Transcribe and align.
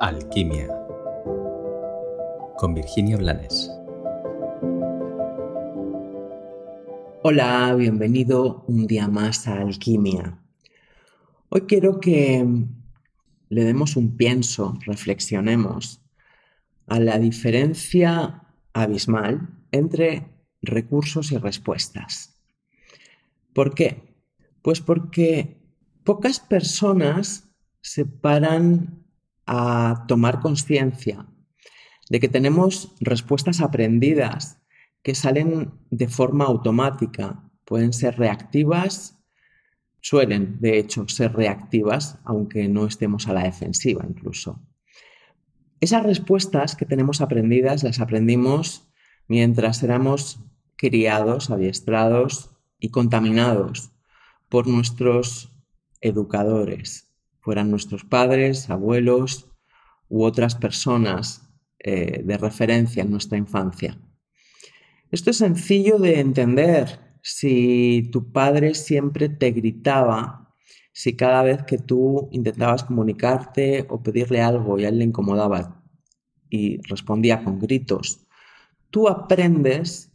Alquimia 0.00 0.68
con 2.56 2.72
Virginia 2.72 3.16
Blanes. 3.16 3.68
Hola, 7.24 7.74
bienvenido 7.76 8.64
un 8.68 8.86
día 8.86 9.08
más 9.08 9.48
a 9.48 9.60
Alquimia. 9.60 10.38
Hoy 11.48 11.62
quiero 11.62 11.98
que 11.98 12.46
le 13.48 13.64
demos 13.64 13.96
un 13.96 14.16
pienso, 14.16 14.78
reflexionemos 14.86 16.00
a 16.86 17.00
la 17.00 17.18
diferencia 17.18 18.42
abismal 18.72 19.48
entre 19.72 20.28
recursos 20.62 21.32
y 21.32 21.38
respuestas. 21.38 22.40
¿Por 23.52 23.74
qué? 23.74 24.14
Pues 24.62 24.80
porque 24.80 25.60
pocas 26.04 26.38
personas 26.38 27.50
se 27.80 28.04
paran 28.04 28.97
a 29.48 30.04
tomar 30.06 30.40
conciencia 30.40 31.26
de 32.10 32.20
que 32.20 32.28
tenemos 32.28 32.94
respuestas 33.00 33.60
aprendidas 33.60 34.60
que 35.02 35.14
salen 35.14 35.72
de 35.90 36.06
forma 36.08 36.44
automática, 36.44 37.50
pueden 37.64 37.92
ser 37.92 38.18
reactivas, 38.18 39.18
suelen 40.00 40.58
de 40.60 40.78
hecho 40.78 41.08
ser 41.08 41.32
reactivas, 41.32 42.18
aunque 42.24 42.68
no 42.68 42.86
estemos 42.86 43.26
a 43.26 43.32
la 43.32 43.44
defensiva 43.44 44.04
incluso. 44.08 44.62
Esas 45.80 46.02
respuestas 46.02 46.76
que 46.76 46.84
tenemos 46.84 47.20
aprendidas 47.20 47.82
las 47.84 48.00
aprendimos 48.00 48.90
mientras 49.28 49.82
éramos 49.82 50.40
criados, 50.76 51.50
adiestrados 51.50 52.50
y 52.78 52.90
contaminados 52.90 53.92
por 54.48 54.66
nuestros 54.66 55.52
educadores, 56.00 57.07
fueran 57.48 57.70
nuestros 57.70 58.04
padres, 58.04 58.68
abuelos 58.68 59.48
u 60.10 60.22
otras 60.22 60.54
personas 60.54 61.48
eh, 61.78 62.20
de 62.22 62.36
referencia 62.36 63.02
en 63.02 63.10
nuestra 63.10 63.38
infancia. 63.38 63.98
Esto 65.10 65.30
es 65.30 65.38
sencillo 65.38 65.98
de 65.98 66.20
entender 66.20 67.00
si 67.22 68.10
tu 68.12 68.32
padre 68.32 68.74
siempre 68.74 69.30
te 69.30 69.52
gritaba, 69.52 70.54
si 70.92 71.16
cada 71.16 71.42
vez 71.42 71.62
que 71.62 71.78
tú 71.78 72.28
intentabas 72.32 72.84
comunicarte 72.84 73.86
o 73.88 74.02
pedirle 74.02 74.42
algo 74.42 74.78
y 74.78 74.84
a 74.84 74.90
él 74.90 74.98
le 74.98 75.06
incomodaba 75.06 75.82
y 76.50 76.82
respondía 76.82 77.42
con 77.42 77.58
gritos, 77.58 78.26
tú 78.90 79.08
aprendes 79.08 80.12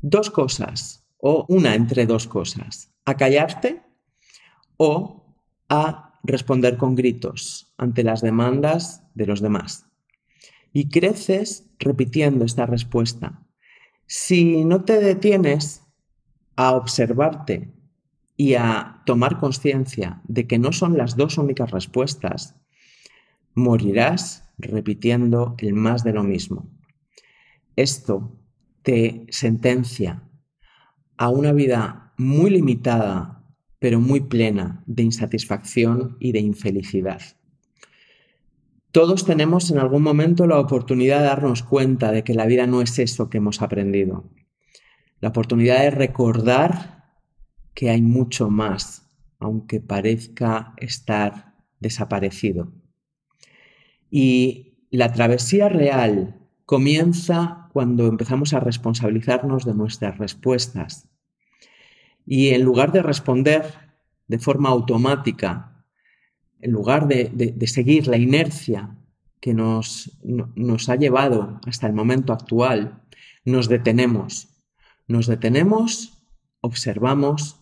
dos 0.00 0.30
cosas 0.30 1.06
o 1.18 1.44
una 1.50 1.74
entre 1.74 2.06
dos 2.06 2.26
cosas, 2.26 2.90
a 3.04 3.14
callarte 3.14 3.82
o 4.78 5.36
a 5.68 6.11
responder 6.22 6.76
con 6.76 6.94
gritos 6.94 7.72
ante 7.76 8.04
las 8.04 8.20
demandas 8.20 9.04
de 9.14 9.26
los 9.26 9.40
demás. 9.40 9.86
Y 10.72 10.88
creces 10.88 11.68
repitiendo 11.78 12.44
esta 12.44 12.66
respuesta. 12.66 13.44
Si 14.06 14.64
no 14.64 14.84
te 14.84 15.00
detienes 15.00 15.82
a 16.56 16.72
observarte 16.72 17.72
y 18.36 18.54
a 18.54 19.02
tomar 19.04 19.38
conciencia 19.38 20.22
de 20.24 20.46
que 20.46 20.58
no 20.58 20.72
son 20.72 20.96
las 20.96 21.16
dos 21.16 21.38
únicas 21.38 21.70
respuestas, 21.70 22.56
morirás 23.54 24.48
repitiendo 24.58 25.54
el 25.58 25.74
más 25.74 26.04
de 26.04 26.12
lo 26.12 26.22
mismo. 26.22 26.68
Esto 27.76 28.38
te 28.82 29.26
sentencia 29.30 30.22
a 31.16 31.28
una 31.28 31.52
vida 31.52 32.12
muy 32.16 32.50
limitada 32.50 33.41
pero 33.82 33.98
muy 33.98 34.20
plena 34.20 34.84
de 34.86 35.02
insatisfacción 35.02 36.16
y 36.20 36.30
de 36.30 36.38
infelicidad. 36.38 37.20
Todos 38.92 39.24
tenemos 39.24 39.72
en 39.72 39.78
algún 39.78 40.04
momento 40.04 40.46
la 40.46 40.60
oportunidad 40.60 41.18
de 41.18 41.24
darnos 41.24 41.64
cuenta 41.64 42.12
de 42.12 42.22
que 42.22 42.34
la 42.34 42.46
vida 42.46 42.68
no 42.68 42.80
es 42.80 43.00
eso 43.00 43.28
que 43.28 43.38
hemos 43.38 43.60
aprendido. 43.60 44.30
La 45.18 45.30
oportunidad 45.30 45.80
de 45.80 45.90
recordar 45.90 47.16
que 47.74 47.90
hay 47.90 48.02
mucho 48.02 48.50
más, 48.50 49.10
aunque 49.40 49.80
parezca 49.80 50.74
estar 50.76 51.56
desaparecido. 51.80 52.72
Y 54.12 54.86
la 54.92 55.12
travesía 55.12 55.68
real 55.68 56.38
comienza 56.66 57.68
cuando 57.72 58.06
empezamos 58.06 58.54
a 58.54 58.60
responsabilizarnos 58.60 59.64
de 59.64 59.74
nuestras 59.74 60.18
respuestas, 60.18 61.08
y 62.26 62.50
en 62.50 62.62
lugar 62.62 62.92
de 62.92 63.02
responder 63.02 63.64
de 64.28 64.38
forma 64.38 64.68
automática, 64.68 65.84
en 66.60 66.70
lugar 66.70 67.08
de, 67.08 67.54
seguir 67.66 68.06
la 68.06 68.16
inercia 68.16 68.96
que 69.40 69.52
nos, 69.52 70.18
nos 70.22 70.88
ha 70.88 70.96
llevado 70.96 71.60
hasta 71.66 71.86
el 71.86 71.92
momento 71.92 72.32
actual, 72.32 73.02
nos 73.44 73.68
detenemos. 73.68 74.48
Nos 75.08 75.26
detenemos, 75.26 76.24
observamos 76.60 77.60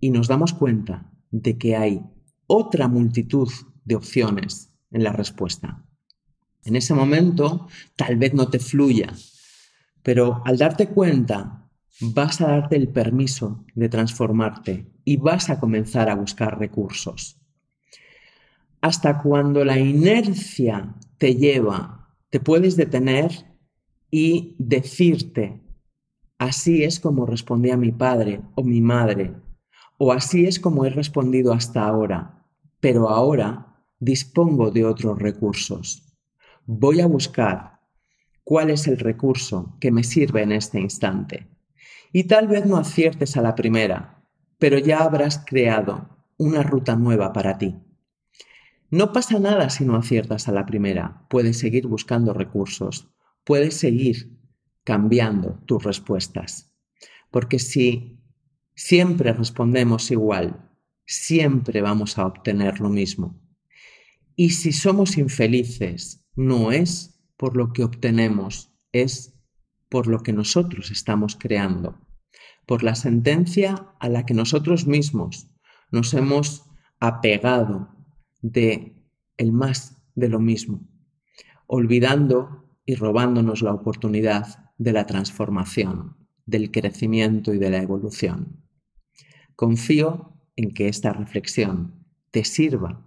y 0.00 0.10
nos 0.10 0.26
damos 0.26 0.52
cuenta 0.52 1.10
de 1.30 1.56
que 1.56 1.76
hay 1.76 2.02
otra 2.46 2.88
multitud 2.88 3.48
de 3.84 3.94
opciones 3.94 4.74
en 4.90 5.04
la 5.04 5.12
respuesta. 5.12 5.84
En 6.64 6.76
ese 6.76 6.94
momento 6.94 7.68
tal 7.96 8.16
vez 8.16 8.34
no 8.34 8.48
te 8.48 8.58
fluya, 8.58 9.14
pero 10.02 10.42
al 10.44 10.58
darte 10.58 10.88
cuenta 10.88 11.59
vas 12.00 12.40
a 12.40 12.48
darte 12.48 12.76
el 12.76 12.88
permiso 12.88 13.64
de 13.74 13.88
transformarte 13.88 14.86
y 15.04 15.16
vas 15.16 15.50
a 15.50 15.58
comenzar 15.58 16.08
a 16.08 16.14
buscar 16.14 16.58
recursos. 16.58 17.40
Hasta 18.80 19.20
cuando 19.22 19.64
la 19.64 19.78
inercia 19.78 20.94
te 21.18 21.34
lleva, 21.34 22.14
te 22.30 22.40
puedes 22.40 22.76
detener 22.76 23.30
y 24.10 24.56
decirte, 24.58 25.60
así 26.38 26.84
es 26.84 26.98
como 26.98 27.26
respondí 27.26 27.70
a 27.70 27.76
mi 27.76 27.92
padre 27.92 28.40
o 28.54 28.64
mi 28.64 28.80
madre, 28.80 29.34
o 29.98 30.12
así 30.12 30.46
es 30.46 30.58
como 30.58 30.86
he 30.86 30.90
respondido 30.90 31.52
hasta 31.52 31.86
ahora, 31.86 32.46
pero 32.80 33.10
ahora 33.10 33.84
dispongo 33.98 34.70
de 34.70 34.86
otros 34.86 35.18
recursos. 35.18 36.16
Voy 36.64 37.00
a 37.00 37.06
buscar 37.06 37.80
cuál 38.44 38.70
es 38.70 38.86
el 38.86 38.98
recurso 38.98 39.76
que 39.78 39.90
me 39.90 40.02
sirve 40.02 40.42
en 40.42 40.52
este 40.52 40.80
instante. 40.80 41.46
Y 42.12 42.24
tal 42.24 42.48
vez 42.48 42.66
no 42.66 42.76
aciertes 42.76 43.36
a 43.36 43.42
la 43.42 43.54
primera, 43.54 44.24
pero 44.58 44.78
ya 44.78 44.98
habrás 44.98 45.42
creado 45.46 46.24
una 46.36 46.62
ruta 46.62 46.96
nueva 46.96 47.32
para 47.32 47.58
ti. 47.58 47.76
No 48.90 49.12
pasa 49.12 49.38
nada 49.38 49.70
si 49.70 49.84
no 49.84 49.94
aciertas 49.96 50.48
a 50.48 50.52
la 50.52 50.66
primera. 50.66 51.26
Puedes 51.30 51.58
seguir 51.58 51.86
buscando 51.86 52.32
recursos. 52.32 53.08
Puedes 53.44 53.74
seguir 53.74 54.36
cambiando 54.82 55.62
tus 55.66 55.84
respuestas. 55.84 56.72
Porque 57.30 57.60
si 57.60 58.20
siempre 58.74 59.32
respondemos 59.32 60.10
igual, 60.10 60.68
siempre 61.06 61.80
vamos 61.82 62.18
a 62.18 62.26
obtener 62.26 62.80
lo 62.80 62.88
mismo. 62.88 63.40
Y 64.34 64.50
si 64.50 64.72
somos 64.72 65.18
infelices, 65.18 66.26
no 66.34 66.72
es 66.72 67.20
por 67.36 67.56
lo 67.56 67.72
que 67.72 67.84
obtenemos, 67.84 68.72
es 68.92 69.39
por 69.90 70.06
lo 70.06 70.22
que 70.22 70.32
nosotros 70.32 70.90
estamos 70.90 71.36
creando, 71.36 71.98
por 72.64 72.82
la 72.82 72.94
sentencia 72.94 73.88
a 73.98 74.08
la 74.08 74.24
que 74.24 74.32
nosotros 74.32 74.86
mismos 74.86 75.50
nos 75.90 76.14
hemos 76.14 76.64
apegado 77.00 77.90
de 78.40 78.96
el 79.36 79.52
más 79.52 80.02
de 80.14 80.28
lo 80.28 80.38
mismo, 80.38 80.88
olvidando 81.66 82.70
y 82.86 82.94
robándonos 82.94 83.62
la 83.62 83.74
oportunidad 83.74 84.70
de 84.78 84.92
la 84.92 85.06
transformación, 85.06 86.16
del 86.46 86.70
crecimiento 86.70 87.52
y 87.52 87.58
de 87.58 87.70
la 87.70 87.78
evolución. 87.78 88.64
Confío 89.56 90.40
en 90.56 90.72
que 90.72 90.88
esta 90.88 91.12
reflexión 91.12 92.06
te 92.30 92.44
sirva 92.44 93.06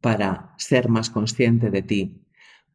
para 0.00 0.54
ser 0.58 0.88
más 0.88 1.10
consciente 1.10 1.70
de 1.70 1.82
ti, 1.82 2.24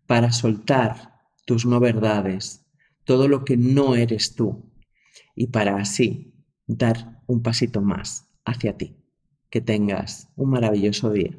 para 0.07 0.31
soltar 0.31 1.13
tus 1.45 1.65
no 1.65 1.79
verdades, 1.79 2.65
todo 3.09 3.27
lo 3.27 3.43
que 3.43 3.57
no 3.57 3.95
eres 3.95 4.35
tú 4.35 4.71
y 5.35 5.47
para 5.47 5.77
así 5.77 6.31
dar 6.67 7.23
un 7.25 7.41
pasito 7.41 7.81
más 7.81 8.29
hacia 8.45 8.77
ti. 8.77 8.97
Que 9.49 9.61
tengas 9.61 10.31
un 10.35 10.51
maravilloso 10.51 11.09
día. 11.09 11.35